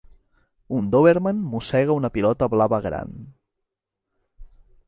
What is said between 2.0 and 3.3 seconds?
una pilota blava gran.